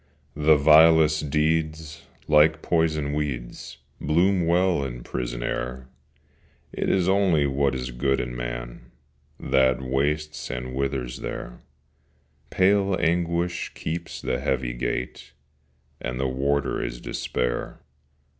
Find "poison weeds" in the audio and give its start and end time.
2.63-3.77